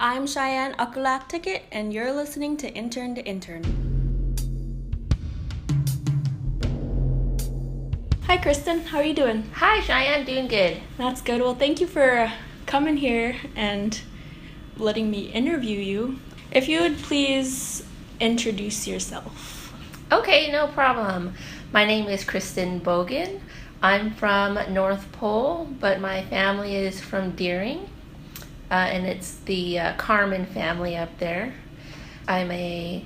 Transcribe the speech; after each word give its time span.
I'm 0.00 0.28
Cheyenne 0.28 0.74
Akulak 0.74 1.28
Ticket, 1.28 1.64
and 1.72 1.92
you're 1.92 2.12
listening 2.12 2.56
to 2.58 2.72
Intern 2.72 3.16
to 3.16 3.24
Intern. 3.24 3.64
Hi, 8.28 8.38
Krystin. 8.38 8.84
How 8.84 8.98
are 8.98 9.02
you 9.02 9.12
doing? 9.12 9.50
Hi, 9.54 9.80
Cheyenne. 9.80 10.24
Doing 10.24 10.46
good. 10.46 10.76
That's 10.98 11.20
good. 11.20 11.40
Well, 11.40 11.56
thank 11.56 11.80
you 11.80 11.88
for 11.88 12.32
coming 12.64 12.96
here 12.96 13.34
and 13.56 14.00
letting 14.76 15.10
me 15.10 15.32
interview 15.32 15.80
you. 15.80 16.20
If 16.52 16.68
you 16.68 16.80
would 16.82 16.98
please 16.98 17.82
introduce 18.20 18.86
yourself. 18.86 19.74
Okay, 20.12 20.52
no 20.52 20.68
problem. 20.68 21.34
My 21.72 21.84
name 21.84 22.06
is 22.06 22.24
Krystin 22.24 22.80
Bogan. 22.80 23.40
I'm 23.82 24.14
from 24.14 24.60
North 24.72 25.10
Pole, 25.10 25.66
but 25.80 26.00
my 26.00 26.22
family 26.26 26.76
is 26.76 27.00
from 27.00 27.32
Deering, 27.32 27.90
uh, 28.70 28.74
and 28.74 29.06
it's 29.06 29.36
the 29.46 29.78
uh, 29.78 29.96
Carmen 29.96 30.46
family 30.46 30.96
up 30.96 31.18
there. 31.18 31.54
I'm 32.26 32.50
a 32.50 33.04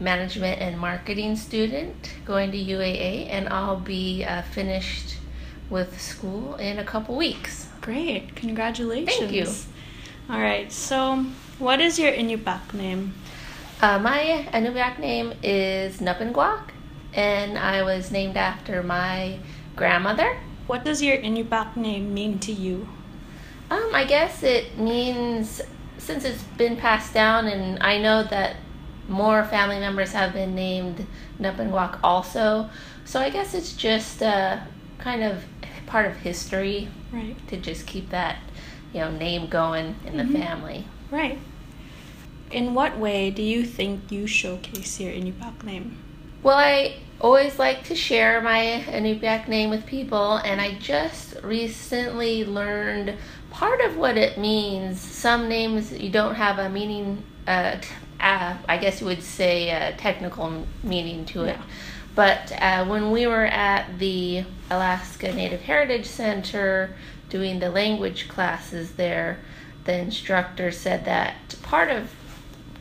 management 0.00 0.60
and 0.60 0.78
marketing 0.78 1.36
student 1.36 2.14
going 2.24 2.50
to 2.52 2.58
UAA, 2.58 3.28
and 3.30 3.48
I'll 3.48 3.80
be 3.80 4.24
uh, 4.24 4.42
finished 4.42 5.16
with 5.70 6.00
school 6.00 6.56
in 6.56 6.78
a 6.78 6.84
couple 6.84 7.16
weeks. 7.16 7.68
Great. 7.80 8.34
Congratulations. 8.36 9.18
Thank 9.18 9.32
you. 9.32 9.46
All 10.30 10.40
right. 10.40 10.70
So, 10.72 11.24
what 11.58 11.80
is 11.80 11.98
your 11.98 12.12
Inupiaq 12.12 12.74
name? 12.74 13.14
Uh, 13.80 13.98
my 13.98 14.48
Inupiaq 14.52 14.98
name 14.98 15.32
is 15.42 16.00
Nupinguak, 16.00 16.70
and 17.14 17.58
I 17.58 17.82
was 17.82 18.10
named 18.10 18.36
after 18.36 18.82
my 18.82 19.38
grandmother. 19.76 20.38
What 20.66 20.84
does 20.84 21.00
your 21.00 21.16
Inupiaq 21.16 21.76
name 21.76 22.12
mean 22.12 22.38
to 22.40 22.52
you? 22.52 22.88
Um, 23.70 23.90
I 23.92 24.04
guess 24.04 24.42
it 24.42 24.78
means 24.78 25.60
since 25.98 26.24
it's 26.24 26.42
been 26.56 26.76
passed 26.76 27.12
down, 27.12 27.46
and 27.46 27.82
I 27.82 27.98
know 27.98 28.22
that 28.24 28.56
more 29.08 29.44
family 29.44 29.78
members 29.80 30.12
have 30.12 30.32
been 30.32 30.54
named 30.54 31.06
Nupinguak 31.40 31.98
also. 32.02 32.70
So 33.04 33.20
I 33.20 33.30
guess 33.30 33.54
it's 33.54 33.72
just 33.74 34.22
uh, 34.22 34.58
kind 34.98 35.22
of 35.22 35.44
part 35.86 36.06
of 36.06 36.16
history 36.16 36.88
Right. 37.10 37.36
to 37.48 37.56
just 37.56 37.86
keep 37.86 38.10
that, 38.10 38.36
you 38.92 39.00
know, 39.00 39.10
name 39.10 39.48
going 39.48 39.96
in 40.06 40.18
the 40.18 40.26
family. 40.26 40.86
Right. 41.10 41.38
In 42.50 42.74
what 42.74 42.98
way 42.98 43.30
do 43.30 43.42
you 43.42 43.64
think 43.64 44.12
you 44.12 44.26
showcase 44.26 45.00
your 45.00 45.12
Inupiaq 45.12 45.64
name? 45.64 45.98
Well, 46.42 46.56
I 46.56 46.96
always 47.20 47.58
like 47.58 47.84
to 47.84 47.94
share 47.94 48.40
my 48.40 48.84
Inupiaq 48.86 49.48
name 49.48 49.70
with 49.70 49.86
people, 49.86 50.36
and 50.36 50.60
I 50.60 50.74
just 50.78 51.34
recently 51.42 52.44
learned 52.44 53.16
part 53.58 53.80
of 53.80 53.96
what 53.96 54.16
it 54.16 54.38
means. 54.38 55.00
Some 55.00 55.48
names 55.48 55.92
you 55.92 56.10
don't 56.10 56.36
have 56.36 56.60
a 56.60 56.68
meaning, 56.68 57.24
uh, 57.48 57.72
t- 57.80 57.88
uh, 58.20 58.56
I 58.68 58.78
guess 58.78 59.00
you 59.00 59.06
would 59.08 59.22
say 59.24 59.70
a 59.70 59.96
technical 59.96 60.64
meaning 60.84 61.24
to 61.26 61.42
it. 61.42 61.56
Yeah. 61.56 61.62
But 62.14 62.52
uh, 62.52 62.84
when 62.86 63.10
we 63.10 63.26
were 63.26 63.46
at 63.46 63.98
the 63.98 64.44
Alaska 64.70 65.32
Native 65.32 65.62
Heritage 65.62 66.06
Center 66.06 66.94
doing 67.30 67.58
the 67.58 67.68
language 67.68 68.28
classes 68.28 68.92
there, 68.92 69.40
the 69.84 69.98
instructor 69.98 70.70
said 70.70 71.04
that 71.06 71.56
part 71.62 71.90
of 71.90 72.14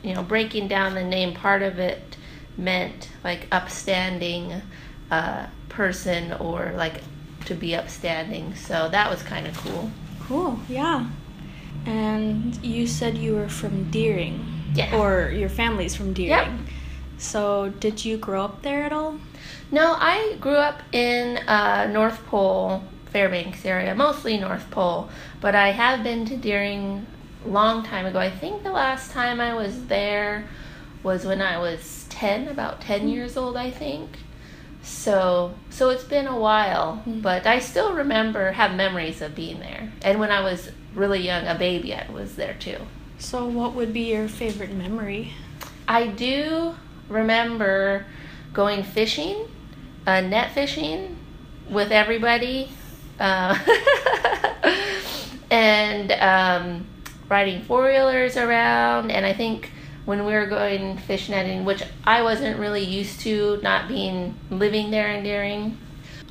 you 0.03 0.13
know, 0.13 0.21
breaking 0.21 0.67
down 0.67 0.93
the 0.93 1.03
name, 1.03 1.33
part 1.33 1.63
of 1.63 1.79
it 1.79 2.17
meant 2.55 3.09
like 3.23 3.47
upstanding 3.51 4.61
uh, 5.09 5.47
person 5.69 6.33
or 6.33 6.73
like 6.75 7.01
to 7.45 7.55
be 7.55 7.75
upstanding. 7.75 8.53
So 8.53 8.89
that 8.89 9.09
was 9.09 9.23
kind 9.23 9.47
of 9.47 9.57
cool. 9.57 9.89
Cool, 10.27 10.59
yeah. 10.67 11.09
And 11.85 12.55
you 12.63 12.85
said 12.85 13.17
you 13.17 13.35
were 13.35 13.49
from 13.49 13.89
Deering. 13.89 14.45
Yeah. 14.73 14.95
Or 14.95 15.29
your 15.29 15.49
family's 15.49 15.95
from 15.95 16.13
Deering. 16.13 16.29
Yep. 16.29 16.49
So, 17.17 17.69
did 17.79 18.05
you 18.05 18.17
grow 18.17 18.43
up 18.43 18.61
there 18.61 18.83
at 18.83 18.91
all? 18.91 19.19
No, 19.71 19.95
I 19.97 20.37
grew 20.39 20.55
up 20.55 20.81
in 20.91 21.37
uh, 21.47 21.89
North 21.91 22.25
Pole, 22.27 22.83
Fairbanks 23.05 23.65
area, 23.65 23.95
mostly 23.95 24.37
North 24.37 24.69
Pole, 24.69 25.09
but 25.41 25.55
I 25.55 25.71
have 25.71 26.03
been 26.03 26.25
to 26.25 26.37
Deering 26.37 27.05
a 27.45 27.47
long 27.47 27.83
time 27.83 28.05
ago. 28.05 28.19
I 28.19 28.29
think 28.29 28.63
the 28.63 28.71
last 28.71 29.11
time 29.11 29.41
I 29.41 29.53
was 29.53 29.87
there 29.87 30.47
was 31.03 31.25
when 31.25 31.41
I 31.41 31.57
was 31.57 32.05
10, 32.09 32.49
about 32.49 32.81
10 32.81 33.07
years 33.07 33.37
old, 33.37 33.55
I 33.57 33.71
think. 33.71 34.09
So, 34.87 35.53
so 35.69 35.89
it's 35.89 36.05
been 36.05 36.27
a 36.27 36.39
while, 36.39 37.03
but 37.05 37.45
I 37.45 37.59
still 37.59 37.93
remember 37.93 38.53
have 38.53 38.73
memories 38.73 39.21
of 39.21 39.35
being 39.35 39.59
there. 39.59 39.91
And 40.01 40.17
when 40.17 40.31
I 40.31 40.41
was 40.41 40.71
really 40.95 41.19
young, 41.19 41.45
a 41.45 41.55
baby, 41.55 41.93
I 41.93 42.09
was 42.09 42.37
there 42.37 42.53
too. 42.53 42.77
So, 43.19 43.45
what 43.45 43.73
would 43.73 43.91
be 43.91 44.11
your 44.11 44.29
favorite 44.29 44.71
memory? 44.71 45.33
I 45.89 46.07
do 46.07 46.75
remember 47.09 48.05
going 48.53 48.83
fishing, 48.83 49.49
uh, 50.05 50.21
net 50.21 50.53
fishing 50.53 51.17
with 51.69 51.91
everybody, 51.91 52.69
uh, 53.19 53.59
and 55.51 56.11
um, 56.13 56.87
riding 57.27 57.61
four 57.63 57.83
wheelers 57.83 58.37
around. 58.37 59.11
And 59.11 59.25
I 59.25 59.33
think 59.33 59.69
when 60.07 60.25
we 60.25 60.31
were 60.31 60.45
going 60.45 60.97
fish 60.99 61.27
netting, 61.27 61.65
which 61.65 61.83
I 62.05 62.21
wasn't 62.23 62.57
really 62.59 62.81
used 62.81 63.19
to, 63.21 63.59
not 63.61 63.89
being 63.89 64.39
living 64.49 64.89
there 64.89 65.09
in 65.11 65.21
Deering, 65.21 65.77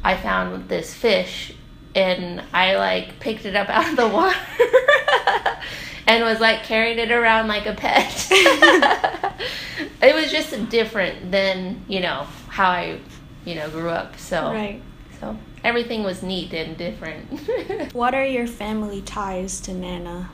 I 0.03 0.16
found 0.16 0.70
this 0.70 0.94
fish 0.94 1.53
and 1.94 2.42
I 2.54 2.76
like 2.76 3.20
picked 3.20 3.44
it 3.44 3.54
up 3.54 3.69
out 3.76 3.91
of 3.91 3.97
the 3.97 4.09
water 4.09 4.38
and 6.06 6.25
was 6.25 6.41
like 6.41 6.64
carrying 6.64 6.98
it 6.98 7.12
around 7.12 7.48
like 7.48 7.66
a 7.66 7.75
pet. 7.75 8.28
it 8.31 10.14
was 10.14 10.31
just 10.31 10.70
different 10.70 11.31
than, 11.31 11.84
you 11.87 12.00
know, 12.00 12.26
how 12.48 12.70
I, 12.70 12.98
you 13.44 13.56
know, 13.56 13.69
grew 13.69 13.91
up. 13.91 14.19
So 14.19 14.53
Right. 14.53 14.81
so 15.20 15.37
everything 15.62 16.03
was 16.03 16.22
neat 16.22 16.54
and 16.54 16.78
different. 16.78 17.93
What 17.93 18.14
are 18.14 18.25
your 18.25 18.47
family 18.47 19.03
ties 19.03 19.60
to 19.60 19.75
Nana? 19.75 20.31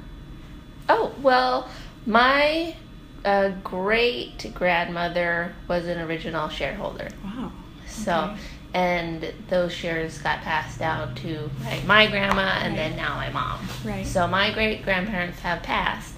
oh, 0.89 1.13
well, 1.23 1.69
my 2.07 2.77
uh, 3.25 3.51
great 3.63 4.53
grandmother 4.55 5.55
was 5.69 5.87
an 5.87 6.01
original 6.01 6.49
shareholder. 6.49 7.09
Wow. 7.25 7.53
So, 7.87 8.31
Okay. 8.33 8.41
and 8.75 9.33
those 9.49 9.73
shares 9.73 10.19
got 10.19 10.41
passed 10.41 10.79
down 10.79 11.15
to 11.17 11.51
like, 11.65 11.85
my 11.85 12.07
grandma 12.07 12.59
and 12.63 12.77
then 12.77 12.97
now 12.97 13.15
my 13.17 13.31
mom. 13.31 13.61
Right. 13.85 14.07
So 14.07 14.27
my 14.27 14.53
great 14.53 14.83
grandparents 14.83 15.41
have 15.41 15.63
passed, 15.63 16.15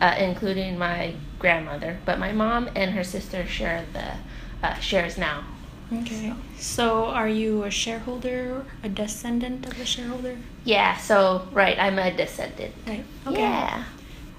uh, 0.00 0.14
including 0.18 0.78
my 0.78 1.14
grandmother, 1.38 1.98
but 2.04 2.18
my 2.18 2.32
mom 2.32 2.70
and 2.74 2.92
her 2.92 3.04
sister 3.04 3.46
share 3.46 3.84
the 3.92 4.66
uh, 4.66 4.74
shares 4.78 5.18
now. 5.18 5.44
Okay. 5.92 6.32
So, 6.58 7.04
are 7.06 7.28
you 7.28 7.62
a 7.62 7.70
shareholder, 7.70 8.64
a 8.82 8.88
descendant 8.88 9.66
of 9.66 9.78
a 9.80 9.84
shareholder? 9.84 10.36
Yeah. 10.64 10.96
So 10.96 11.46
right, 11.52 11.78
I'm 11.78 11.98
a 12.00 12.10
descendant. 12.16 12.74
Right. 12.88 13.04
Yeah. 13.30 13.84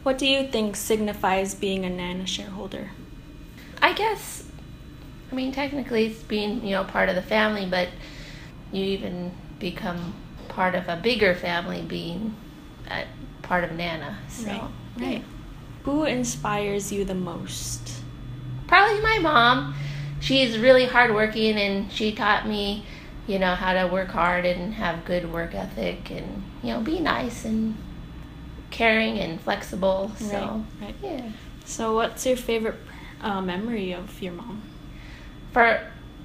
What 0.07 0.17
do 0.17 0.25
you 0.25 0.47
think 0.47 0.77
signifies 0.77 1.53
being 1.53 1.83
a 1.83 1.89
Nana 1.89 2.25
shareholder? 2.25 2.91
I 3.81 3.91
guess. 3.91 4.49
I 5.29 5.35
mean, 5.35 5.51
technically, 5.51 6.05
it's 6.05 6.23
being 6.23 6.65
you 6.65 6.71
know 6.71 6.85
part 6.85 7.09
of 7.09 7.15
the 7.15 7.21
family, 7.21 7.65
but 7.65 7.89
you 8.71 8.85
even 8.85 9.33
become 9.59 10.13
part 10.47 10.75
of 10.75 10.87
a 10.87 10.95
bigger 10.95 11.35
family, 11.35 11.81
being 11.81 12.37
a 12.89 13.03
part 13.41 13.65
of 13.65 13.73
Nana. 13.73 14.19
So. 14.29 14.47
Right. 14.47 14.69
Right. 14.97 15.23
Who 15.83 16.05
inspires 16.05 16.89
you 16.89 17.03
the 17.03 17.13
most? 17.13 17.91
probably 18.65 19.01
my 19.01 19.19
mom. 19.19 19.75
She's 20.21 20.57
really 20.57 20.85
hardworking 20.85 21.57
and 21.57 21.91
she 21.91 22.13
taught 22.13 22.47
me, 22.47 22.85
you 23.27 23.39
know, 23.39 23.55
how 23.55 23.73
to 23.73 23.91
work 23.91 24.07
hard 24.07 24.45
and 24.45 24.73
have 24.75 25.03
good 25.03 25.33
work 25.33 25.53
ethic 25.53 26.09
and, 26.11 26.43
you 26.63 26.73
know, 26.73 26.79
be 26.79 27.01
nice 27.01 27.43
and 27.43 27.75
caring 28.71 29.19
and 29.19 29.39
flexible. 29.41 30.11
So, 30.17 30.63
Right. 30.79 30.85
Right. 30.87 30.95
yeah. 31.03 31.31
So, 31.65 31.95
what's 31.95 32.25
your 32.25 32.37
favorite 32.37 32.75
uh, 33.21 33.41
memory 33.41 33.93
of 33.93 34.21
your 34.21 34.33
mom? 34.33 34.61
For 35.51 35.81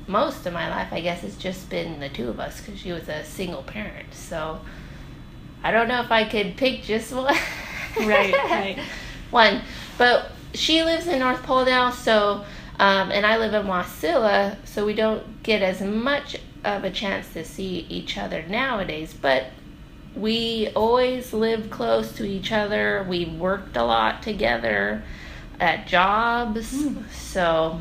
most 0.07 0.47
of 0.47 0.53
my 0.53 0.69
life, 0.69 0.93
I 0.93 1.01
guess 1.01 1.25
it's 1.25 1.37
just 1.37 1.71
been 1.71 2.01
the 2.01 2.09
two 2.09 2.29
of 2.29 2.39
us 2.41 2.61
because 2.61 2.79
she 2.81 2.93
was 2.93 3.09
a 3.09 3.25
single 3.25 3.63
parent. 3.63 4.15
So, 4.15 4.61
I 5.63 5.71
don't 5.71 5.89
know 5.89 6.01
if 6.03 6.11
I 6.11 6.25
could 6.29 6.57
pick 6.57 6.83
just 6.83 7.13
one. 7.13 7.35
Right, 7.99 8.33
right. 8.33 8.79
one. 9.31 9.63
But 9.99 10.31
she 10.55 10.83
lives 10.83 11.07
in 11.07 11.19
North 11.21 11.43
Pole 11.43 11.65
now, 11.65 11.91
so 11.91 12.45
um, 12.79 13.11
and 13.13 13.25
I 13.25 13.37
live 13.37 13.55
in 13.55 13.67
Wasilla, 13.67 14.57
so 14.65 14.85
we 14.85 14.95
don't 14.95 15.43
get 15.43 15.63
as 15.63 15.81
much 15.81 16.37
of 16.65 16.85
a 16.85 16.91
chance 16.91 17.33
to 17.35 17.45
see 17.45 17.87
each 17.89 18.17
other 18.19 18.45
nowadays. 18.49 19.15
But 19.15 19.47
we 20.15 20.69
always 20.75 21.33
lived 21.33 21.71
close 21.71 22.13
to 22.13 22.25
each 22.25 22.53
other. 22.53 23.05
We 23.09 23.25
worked 23.27 23.77
a 23.77 23.85
lot 23.85 24.23
together 24.23 25.03
at 25.61 25.87
jobs. 25.87 26.71
Hmm. 26.83 27.03
So 27.13 27.81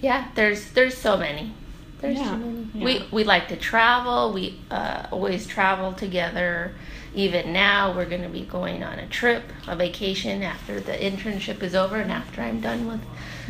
yeah, 0.00 0.28
there's 0.34 0.70
there's 0.72 0.96
so 0.96 1.16
many. 1.16 1.52
There's 2.00 2.18
Yeah, 2.18 2.30
so 2.30 2.36
many. 2.36 2.68
yeah. 2.74 2.84
We 2.84 3.08
we 3.10 3.24
like 3.24 3.48
to 3.48 3.56
travel. 3.56 4.32
We 4.32 4.58
uh, 4.70 5.06
always 5.10 5.46
travel 5.46 5.92
together. 5.92 6.72
even 7.14 7.50
now 7.52 7.94
we're 7.96 8.04
going 8.04 8.22
to 8.22 8.28
be 8.28 8.42
going 8.44 8.82
on 8.84 8.98
a 8.98 9.06
trip, 9.08 9.42
a 9.66 9.74
vacation 9.74 10.42
after 10.42 10.80
the 10.80 10.92
internship 10.92 11.62
is 11.62 11.74
over 11.74 11.96
and 11.96 12.12
after 12.12 12.42
I'm 12.42 12.60
done 12.60 12.86
with 12.86 13.00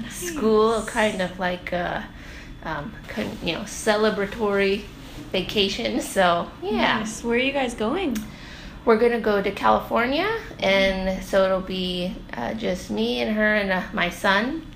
nice. 0.00 0.12
school, 0.14 0.82
kind 0.86 1.20
of 1.20 1.38
like 1.40 1.72
a 1.72 2.06
um, 2.64 2.92
you 3.42 3.54
know 3.54 3.62
celebratory 3.62 4.82
vacation. 5.32 6.00
So 6.00 6.48
yeah. 6.62 6.98
Nice. 7.00 7.22
Where 7.24 7.36
are 7.36 7.40
you 7.40 7.52
guys 7.52 7.74
going? 7.74 8.16
We're 8.84 8.98
gonna 8.98 9.20
go 9.20 9.42
to 9.42 9.50
California, 9.50 10.28
and 10.60 11.22
so 11.24 11.44
it'll 11.44 11.60
be 11.60 12.14
uh, 12.32 12.54
just 12.54 12.90
me 12.90 13.20
and 13.20 13.34
her 13.36 13.54
and 13.56 13.70
uh, 13.72 13.82
my 13.92 14.10
son. 14.10 14.66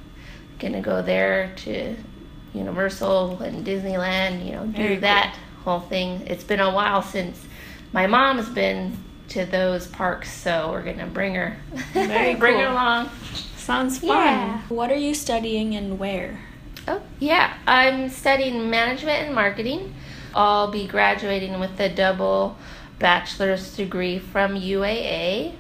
Gonna 0.58 0.80
go 0.82 1.00
there 1.00 1.52
to 1.58 1.96
Universal 2.52 3.40
and 3.40 3.64
Disneyland. 3.64 4.44
You 4.44 4.52
know, 4.52 4.66
do 4.66 4.72
Very 4.72 4.96
that 4.96 5.36
cool. 5.64 5.78
whole 5.78 5.88
thing. 5.88 6.22
It's 6.26 6.44
been 6.44 6.60
a 6.60 6.72
while 6.72 7.02
since 7.02 7.40
my 7.92 8.06
mom's 8.06 8.48
been 8.48 8.96
to 9.28 9.46
those 9.46 9.86
parks, 9.86 10.32
so 10.32 10.70
we're 10.72 10.82
gonna 10.82 11.06
bring 11.06 11.34
her. 11.36 11.56
Very 11.92 12.34
bring 12.42 12.54
cool. 12.54 12.64
her 12.64 12.68
along. 12.70 13.10
Sounds 13.56 13.98
fun. 13.98 14.08
Yeah. 14.08 14.60
What 14.68 14.90
are 14.90 14.96
you 14.96 15.14
studying 15.14 15.76
and 15.76 15.98
where? 16.00 16.40
Oh, 16.88 17.00
yeah. 17.20 17.54
I'm 17.66 18.08
studying 18.08 18.68
management 18.70 19.26
and 19.26 19.34
marketing. 19.34 19.94
I'll 20.34 20.70
be 20.70 20.86
graduating 20.86 21.58
with 21.58 21.78
a 21.80 21.88
double 21.88 22.56
bachelor's 22.98 23.76
degree 23.76 24.18
from 24.18 24.54
UAA. 24.54 25.54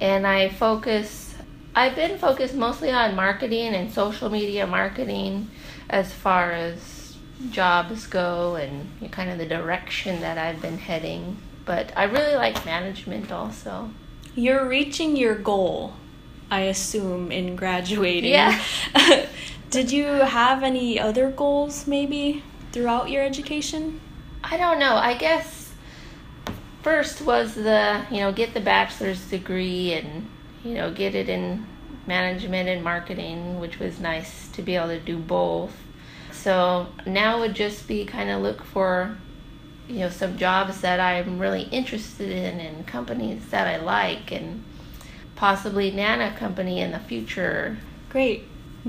And 0.00 0.26
I 0.26 0.48
focus, 0.50 1.34
I've 1.74 1.96
been 1.96 2.18
focused 2.18 2.54
mostly 2.54 2.90
on 2.90 3.16
marketing 3.16 3.74
and 3.74 3.92
social 3.92 4.30
media 4.30 4.66
marketing 4.66 5.50
as 5.88 6.12
far 6.12 6.52
as 6.52 7.16
jobs 7.50 8.06
go 8.06 8.56
and 8.56 9.10
kind 9.10 9.30
of 9.30 9.38
the 9.38 9.46
direction 9.46 10.20
that 10.20 10.38
I've 10.38 10.60
been 10.62 10.78
heading. 10.78 11.38
But 11.64 11.92
I 11.96 12.04
really 12.04 12.36
like 12.36 12.64
management 12.64 13.32
also. 13.32 13.90
You're 14.34 14.68
reaching 14.68 15.16
your 15.16 15.34
goal, 15.34 15.94
I 16.50 16.60
assume, 16.62 17.32
in 17.32 17.56
graduating. 17.56 18.30
Yeah. 18.30 18.62
Did 19.70 19.90
you 19.90 20.06
have 20.06 20.62
any 20.62 21.00
other 21.00 21.30
goals 21.30 21.86
maybe 21.86 22.42
throughout 22.76 23.08
your 23.08 23.22
education? 23.22 23.98
I 24.44 24.58
don't 24.58 24.78
know. 24.78 24.96
I 24.96 25.14
guess 25.14 25.72
first 26.82 27.22
was 27.22 27.54
the, 27.54 28.04
you 28.10 28.18
know, 28.18 28.32
get 28.32 28.52
the 28.52 28.60
bachelor's 28.60 29.30
degree 29.30 29.94
and, 29.94 30.28
you 30.62 30.74
know, 30.74 30.92
get 30.92 31.14
it 31.14 31.30
in 31.30 31.66
management 32.06 32.68
and 32.68 32.84
marketing, 32.84 33.60
which 33.60 33.78
was 33.78 33.98
nice 33.98 34.48
to 34.48 34.60
be 34.60 34.76
able 34.76 34.88
to 34.88 35.00
do 35.00 35.16
both. 35.16 35.74
So 36.32 36.88
now 37.06 37.40
would 37.40 37.54
just 37.54 37.88
be 37.88 38.04
kind 38.04 38.28
of 38.28 38.42
look 38.42 38.62
for, 38.62 39.16
you 39.88 40.00
know, 40.00 40.10
some 40.10 40.36
jobs 40.36 40.82
that 40.82 41.00
I'm 41.00 41.38
really 41.38 41.62
interested 41.62 42.30
in 42.30 42.60
and 42.60 42.86
companies 42.86 43.46
that 43.48 43.66
I 43.66 43.78
like 43.78 44.30
and 44.32 44.62
possibly 45.34 45.90
Nana 45.92 46.36
company 46.36 46.82
in 46.82 46.90
the 46.90 46.98
future. 46.98 47.78
Great. 48.10 48.44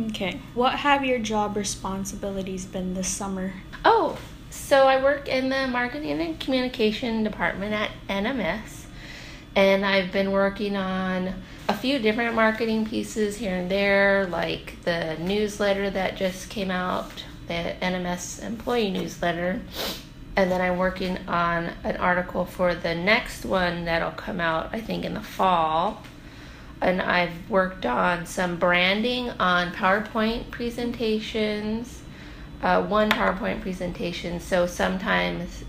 Okay. 0.05 0.39
What 0.53 0.73
have 0.75 1.03
your 1.03 1.17
job 1.17 1.57
responsibilities 1.57 2.65
been 2.65 2.93
this 2.93 3.07
summer? 3.07 3.53
Oh, 3.83 4.19
so 4.51 4.87
I 4.87 5.01
work 5.01 5.27
in 5.27 5.49
the 5.49 5.67
marketing 5.67 6.21
and 6.21 6.39
communication 6.39 7.23
department 7.23 7.73
at 7.73 7.91
NMS, 8.07 8.85
and 9.55 9.83
I've 9.83 10.11
been 10.11 10.31
working 10.31 10.75
on 10.75 11.33
a 11.67 11.73
few 11.73 11.97
different 11.97 12.35
marketing 12.35 12.85
pieces 12.85 13.37
here 13.37 13.55
and 13.55 13.71
there, 13.71 14.27
like 14.27 14.83
the 14.83 15.17
newsletter 15.19 15.89
that 15.89 16.15
just 16.15 16.49
came 16.49 16.69
out, 16.69 17.23
the 17.47 17.75
NMS 17.81 18.43
employee 18.43 18.91
newsletter. 18.91 19.61
And 20.35 20.51
then 20.51 20.61
I'm 20.61 20.77
working 20.77 21.17
on 21.27 21.71
an 21.83 21.97
article 21.97 22.45
for 22.45 22.75
the 22.75 22.93
next 22.93 23.43
one 23.43 23.85
that'll 23.85 24.11
come 24.11 24.39
out, 24.39 24.69
I 24.71 24.79
think, 24.79 25.03
in 25.03 25.15
the 25.15 25.21
fall 25.21 26.03
and 26.81 27.01
I've 27.01 27.49
worked 27.49 27.85
on 27.85 28.25
some 28.25 28.57
branding 28.57 29.29
on 29.31 29.71
PowerPoint 29.71 30.51
presentations. 30.51 32.03
Uh, 32.61 32.83
one 32.83 33.09
PowerPoint 33.09 33.61
presentation. 33.61 34.39
So 34.39 34.65
sometimes 34.65 35.63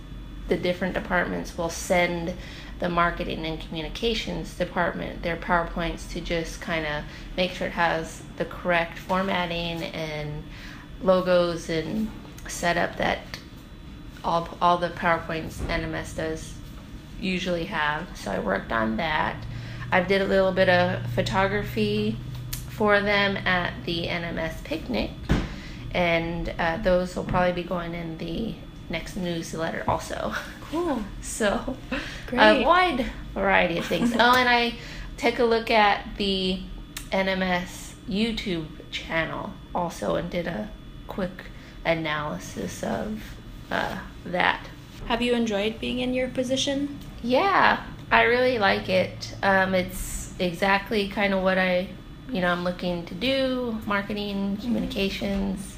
the 0.48 0.56
different 0.56 0.94
departments 0.94 1.56
will 1.56 1.70
send 1.70 2.34
the 2.78 2.88
marketing 2.88 3.44
and 3.44 3.60
communications 3.60 4.56
department 4.56 5.22
their 5.22 5.36
PowerPoints 5.36 6.10
to 6.12 6.20
just 6.20 6.60
kind 6.60 6.86
of 6.86 7.04
make 7.36 7.50
sure 7.50 7.66
it 7.66 7.72
has 7.72 8.22
the 8.36 8.44
correct 8.44 8.98
formatting 8.98 9.82
and 9.82 10.44
logos 11.02 11.68
and 11.68 12.10
setup 12.46 12.96
that 12.96 13.20
all 14.24 14.48
all 14.60 14.78
the 14.78 14.90
PowerPoints 14.90 15.54
NMS 15.66 16.16
does 16.16 16.54
usually 17.20 17.64
have. 17.64 18.06
So 18.16 18.30
I 18.30 18.38
worked 18.38 18.72
on 18.72 18.96
that. 18.96 19.36
I 19.90 20.00
did 20.00 20.20
a 20.20 20.26
little 20.26 20.52
bit 20.52 20.68
of 20.68 21.10
photography 21.12 22.16
for 22.70 23.00
them 23.00 23.36
at 23.38 23.72
the 23.84 24.06
NMS 24.06 24.62
picnic, 24.64 25.10
and 25.92 26.52
uh, 26.58 26.76
those 26.78 27.16
will 27.16 27.24
probably 27.24 27.52
be 27.52 27.66
going 27.66 27.94
in 27.94 28.18
the 28.18 28.54
next 28.90 29.16
newsletter 29.16 29.84
also. 29.88 30.34
Cool. 30.70 31.02
so, 31.22 31.76
Great. 32.26 32.62
a 32.62 32.64
wide 32.64 33.06
variety 33.34 33.78
of 33.78 33.86
things. 33.86 34.12
oh, 34.18 34.34
and 34.36 34.48
I 34.48 34.74
took 35.16 35.38
a 35.38 35.44
look 35.44 35.70
at 35.70 36.16
the 36.16 36.60
NMS 37.10 37.94
YouTube 38.08 38.66
channel 38.90 39.52
also 39.74 40.16
and 40.16 40.30
did 40.30 40.46
a 40.46 40.70
quick 41.06 41.46
analysis 41.84 42.82
of 42.82 43.22
uh, 43.70 43.98
that. 44.24 44.68
Have 45.06 45.22
you 45.22 45.34
enjoyed 45.34 45.80
being 45.80 46.00
in 46.00 46.12
your 46.12 46.28
position? 46.28 46.98
Yeah, 47.22 47.82
I 48.10 48.22
really 48.22 48.58
like 48.58 48.88
it. 48.88 49.34
Um, 49.42 49.74
it's 49.74 50.32
exactly 50.38 51.08
kind 51.08 51.34
of 51.34 51.42
what 51.42 51.58
I, 51.58 51.88
you 52.30 52.40
know, 52.40 52.50
I'm 52.50 52.64
looking 52.64 53.04
to 53.06 53.14
do: 53.14 53.78
marketing, 53.86 54.56
mm-hmm. 54.56 54.62
communications. 54.62 55.76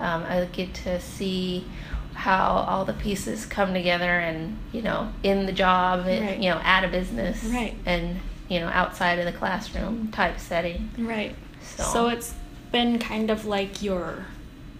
Um, 0.00 0.24
I 0.24 0.44
get 0.52 0.74
to 0.74 1.00
see 1.00 1.66
how 2.14 2.64
all 2.68 2.84
the 2.84 2.94
pieces 2.94 3.46
come 3.46 3.74
together, 3.74 4.18
and 4.18 4.56
you 4.72 4.82
know, 4.82 5.12
in 5.22 5.46
the 5.46 5.52
job, 5.52 6.06
right. 6.06 6.38
you 6.38 6.50
know, 6.50 6.60
at 6.62 6.84
a 6.84 6.88
business, 6.88 7.42
right, 7.44 7.74
and 7.84 8.20
you 8.48 8.60
know, 8.60 8.68
outside 8.68 9.18
of 9.18 9.24
the 9.24 9.32
classroom 9.32 10.10
type 10.10 10.38
setting, 10.38 10.90
right. 10.98 11.34
So, 11.62 11.82
so 11.82 12.08
it's 12.08 12.34
been 12.72 12.98
kind 12.98 13.30
of 13.30 13.44
like 13.44 13.82
your 13.82 14.26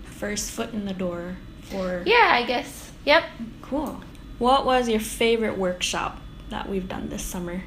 first 0.04 0.50
foot 0.50 0.72
in 0.72 0.84
the 0.84 0.94
door 0.94 1.36
for. 1.62 2.02
Yeah, 2.06 2.30
I 2.32 2.44
guess. 2.44 2.92
Yep. 3.04 3.24
Cool. 3.62 4.02
What 4.38 4.64
was 4.64 4.88
your 4.88 5.00
favorite 5.00 5.58
workshop 5.58 6.20
that 6.50 6.68
we've 6.68 6.88
done 6.88 7.08
this 7.08 7.22
summer? 7.22 7.62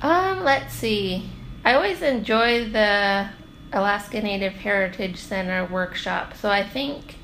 Um, 0.00 0.42
let's 0.42 0.74
see. 0.74 1.30
I 1.64 1.74
always 1.74 2.02
enjoy 2.02 2.68
the 2.68 3.28
Alaska 3.72 4.20
Native 4.20 4.54
Heritage 4.54 5.16
Center 5.16 5.64
workshop, 5.66 6.34
so 6.36 6.50
I 6.50 6.66
think 6.66 7.16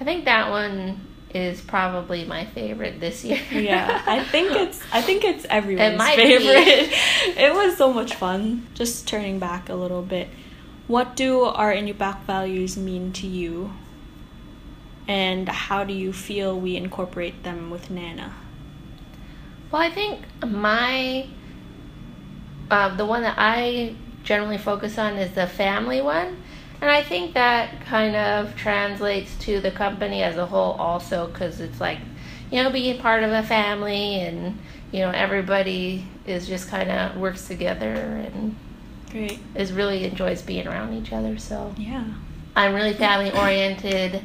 I 0.00 0.04
think 0.04 0.24
that 0.24 0.50
one 0.50 1.00
is 1.34 1.60
probably 1.60 2.24
my 2.24 2.46
favorite 2.46 3.00
this 3.00 3.24
year. 3.24 3.40
yeah, 3.52 4.02
I 4.06 4.24
think 4.24 4.52
it's 4.52 4.82
I 4.92 5.02
think 5.02 5.24
it's 5.24 5.44
everyone's 5.50 6.00
it 6.00 6.16
favorite. 6.16 7.36
it 7.36 7.54
was 7.54 7.76
so 7.76 7.92
much 7.92 8.14
fun. 8.14 8.66
Just 8.74 9.06
turning 9.06 9.38
back 9.38 9.68
a 9.68 9.74
little 9.74 10.02
bit, 10.02 10.28
what 10.86 11.16
do 11.16 11.42
our 11.42 11.72
Inupiaq 11.72 12.22
values 12.22 12.76
mean 12.76 13.12
to 13.12 13.26
you? 13.26 13.72
And 15.08 15.48
how 15.48 15.84
do 15.84 15.92
you 15.92 16.12
feel 16.12 16.58
we 16.58 16.76
incorporate 16.76 17.44
them 17.44 17.70
with 17.70 17.90
Nana? 17.90 18.34
Well, 19.70 19.82
I 19.82 19.90
think 19.90 20.24
my 20.44 21.26
uh, 22.70 22.96
the 22.96 23.06
one 23.06 23.22
that 23.22 23.36
I 23.38 23.94
generally 24.22 24.58
focus 24.58 24.98
on 24.98 25.14
is 25.14 25.34
the 25.34 25.46
family 25.46 26.00
one, 26.00 26.36
and 26.80 26.90
I 26.90 27.02
think 27.02 27.34
that 27.34 27.80
kind 27.86 28.16
of 28.16 28.56
translates 28.56 29.36
to 29.40 29.60
the 29.60 29.70
company 29.70 30.22
as 30.22 30.36
a 30.36 30.46
whole 30.46 30.72
also 30.72 31.26
because 31.26 31.60
it's 31.60 31.80
like 31.80 31.98
you 32.50 32.62
know 32.62 32.70
being 32.70 32.98
part 33.00 33.22
of 33.22 33.30
a 33.30 33.42
family 33.42 34.20
and 34.20 34.58
you 34.92 35.00
know 35.00 35.10
everybody 35.10 36.06
is 36.26 36.46
just 36.46 36.68
kind 36.68 36.90
of 36.90 37.16
works 37.16 37.46
together 37.48 37.92
and 37.92 38.56
great 39.10 39.38
is 39.54 39.72
really 39.72 40.04
enjoys 40.04 40.42
being 40.42 40.66
around 40.66 40.94
each 40.94 41.12
other. 41.12 41.38
So 41.38 41.74
yeah, 41.76 42.04
I'm 42.54 42.74
really 42.74 42.94
family 42.94 43.32
oriented. 43.32 44.22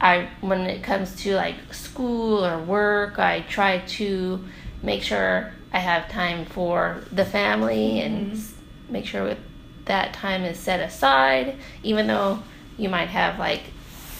I 0.00 0.28
when 0.40 0.62
it 0.62 0.82
comes 0.82 1.14
to 1.22 1.34
like 1.34 1.72
school 1.72 2.44
or 2.44 2.58
work, 2.58 3.18
I 3.18 3.40
try 3.42 3.78
to 3.78 4.44
make 4.82 5.02
sure 5.02 5.52
I 5.72 5.78
have 5.78 6.08
time 6.08 6.44
for 6.44 7.02
the 7.12 7.24
family 7.24 8.00
and 8.00 8.32
mm-hmm. 8.32 8.92
make 8.92 9.06
sure 9.06 9.36
that 9.86 10.12
time 10.12 10.42
is 10.44 10.58
set 10.58 10.80
aside, 10.80 11.56
even 11.82 12.06
though 12.06 12.42
you 12.76 12.88
might 12.88 13.08
have 13.08 13.38
like 13.38 13.62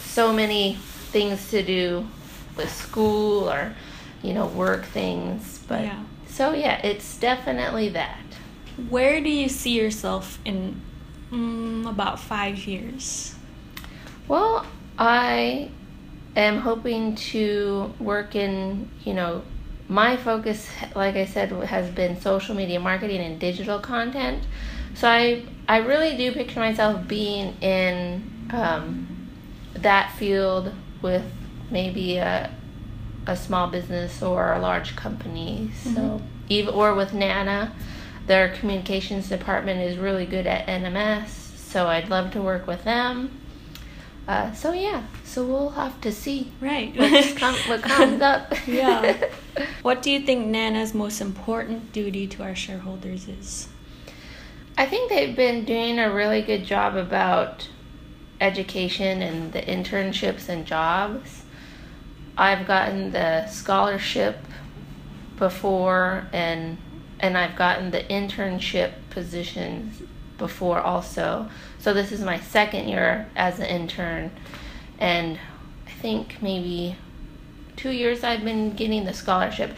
so 0.03 0.33
many 0.33 0.75
things 0.75 1.49
to 1.51 1.63
do 1.63 2.07
with 2.55 2.73
school 2.73 3.49
or 3.49 3.73
you 4.23 4.33
know 4.33 4.47
work 4.47 4.83
things 4.85 5.63
but 5.67 5.83
yeah. 5.83 6.03
so 6.27 6.53
yeah 6.53 6.79
it's 6.83 7.17
definitely 7.17 7.89
that 7.89 8.19
where 8.89 9.21
do 9.21 9.29
you 9.29 9.47
see 9.47 9.79
yourself 9.79 10.39
in 10.43 10.81
mm, 11.31 11.87
about 11.87 12.19
five 12.19 12.57
years 12.65 13.35
well 14.27 14.65
i 14.97 15.69
am 16.35 16.57
hoping 16.59 17.15
to 17.15 17.93
work 17.99 18.35
in 18.35 18.89
you 19.05 19.13
know 19.13 19.43
my 19.89 20.17
focus, 20.17 20.69
like 20.95 21.15
I 21.15 21.25
said, 21.25 21.51
has 21.51 21.89
been 21.89 22.19
social 22.19 22.55
media 22.55 22.79
marketing 22.79 23.21
and 23.21 23.39
digital 23.39 23.79
content. 23.79 24.43
So 24.95 25.07
I 25.07 25.43
I 25.67 25.77
really 25.77 26.17
do 26.17 26.31
picture 26.31 26.59
myself 26.59 27.07
being 27.07 27.55
in 27.61 28.49
um, 28.51 29.29
that 29.73 30.11
field 30.13 30.73
with 31.01 31.23
maybe 31.69 32.17
a 32.17 32.51
a 33.27 33.35
small 33.35 33.69
business 33.69 34.21
or 34.23 34.53
a 34.53 34.59
large 34.59 34.95
company. 34.95 35.69
Mm-hmm. 35.71 35.95
So 35.95 36.21
even 36.49 36.73
or 36.73 36.93
with 36.93 37.13
Nana, 37.13 37.73
their 38.25 38.49
communications 38.49 39.29
department 39.29 39.81
is 39.81 39.97
really 39.97 40.25
good 40.25 40.47
at 40.47 40.67
NMS. 40.67 41.29
So 41.29 41.87
I'd 41.87 42.09
love 42.09 42.31
to 42.31 42.41
work 42.41 42.67
with 42.67 42.83
them. 42.83 43.39
Uh, 44.27 44.51
so 44.53 44.73
yeah, 44.73 45.03
so 45.23 45.45
we'll 45.45 45.69
have 45.69 45.99
to 46.01 46.11
see. 46.11 46.51
Right. 46.59 46.93
Com- 47.37 47.55
what 47.67 47.81
comes 47.81 48.21
up. 48.21 48.53
yeah. 48.67 49.29
What 49.81 50.03
do 50.03 50.11
you 50.11 50.19
think 50.19 50.45
Nana's 50.45 50.93
most 50.93 51.19
important 51.19 51.91
duty 51.91 52.27
to 52.27 52.43
our 52.43 52.53
shareholders 52.53 53.27
is? 53.27 53.67
I 54.77 54.85
think 54.85 55.09
they've 55.09 55.35
been 55.35 55.65
doing 55.65 55.97
a 55.97 56.13
really 56.13 56.43
good 56.43 56.63
job 56.63 56.95
about 56.95 57.67
education 58.39 59.23
and 59.23 59.51
the 59.53 59.61
internships 59.61 60.47
and 60.49 60.65
jobs. 60.65 61.41
I've 62.37 62.67
gotten 62.67 63.11
the 63.11 63.47
scholarship 63.47 64.37
before 65.37 66.27
and 66.31 66.77
and 67.19 67.35
I've 67.35 67.55
gotten 67.55 67.89
the 67.89 68.03
internship 68.03 68.91
positions 69.09 70.03
before 70.37 70.79
also. 70.79 71.49
So 71.79 71.93
this 71.93 72.11
is 72.11 72.21
my 72.21 72.39
second 72.39 72.87
year 72.87 73.29
as 73.35 73.59
an 73.59 73.65
intern 73.65 74.31
and 74.99 75.39
I 75.85 75.91
think 76.01 76.41
maybe 76.41 76.95
2 77.77 77.91
years 77.91 78.23
I've 78.23 78.43
been 78.43 78.75
getting 78.75 79.05
the 79.05 79.13
scholarship, 79.13 79.75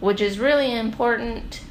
which 0.00 0.20
is 0.20 0.38
really 0.38 0.76
important 0.76 1.62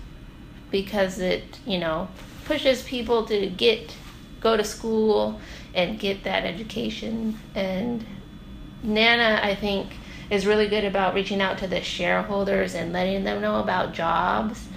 because 0.70 1.20
it, 1.20 1.60
you 1.66 1.78
know, 1.78 2.08
pushes 2.46 2.84
people 2.84 3.26
to 3.26 3.48
get 3.48 3.96
go 4.40 4.58
to 4.58 4.64
school 4.64 5.40
and 5.74 6.00
get 6.00 6.24
that 6.24 6.44
education 6.44 7.38
and 7.56 8.06
Nana 8.84 9.40
I 9.44 9.56
think 9.56 9.94
is 10.30 10.48
really 10.48 10.68
good 10.68 10.86
about 10.86 11.14
reaching 11.14 11.42
out 11.42 11.58
to 11.60 11.68
the 11.68 11.82
shareholders 11.82 12.74
and 12.74 12.92
letting 12.92 13.24
them 13.24 13.42
know 13.42 13.60
about 13.60 13.94
jobs 13.94 14.68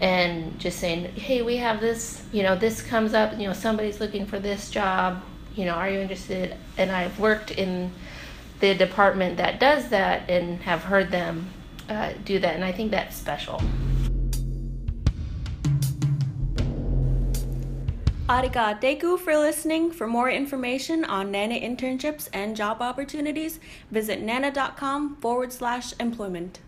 and 0.00 0.58
just 0.58 0.78
saying, 0.78 1.04
hey, 1.14 1.42
we 1.42 1.56
have 1.58 1.80
this, 1.80 2.22
you 2.32 2.42
know, 2.42 2.56
this 2.56 2.82
comes 2.82 3.14
up, 3.14 3.38
you 3.38 3.46
know, 3.46 3.52
somebody's 3.52 4.00
looking 4.00 4.26
for 4.26 4.38
this 4.38 4.70
job, 4.70 5.22
you 5.54 5.64
know, 5.64 5.74
are 5.74 5.88
you 5.88 6.00
interested? 6.00 6.56
And 6.76 6.90
I've 6.90 7.18
worked 7.18 7.52
in 7.52 7.92
the 8.60 8.74
department 8.74 9.36
that 9.36 9.60
does 9.60 9.88
that 9.90 10.28
and 10.28 10.60
have 10.62 10.82
heard 10.82 11.10
them 11.10 11.50
uh, 11.88 12.12
do 12.24 12.38
that, 12.38 12.54
and 12.54 12.64
I 12.64 12.72
think 12.72 12.90
that's 12.90 13.16
special. 13.16 13.60
Arigateku 18.28 19.18
for 19.18 19.36
listening. 19.36 19.90
For 19.90 20.06
more 20.06 20.30
information 20.30 21.04
on 21.04 21.30
Nana 21.30 21.56
internships 21.56 22.30
and 22.32 22.56
job 22.56 22.80
opportunities, 22.80 23.60
visit 23.90 24.22
nana.com 24.22 25.16
forward 25.16 25.52
slash 25.52 25.92
employment. 26.00 26.60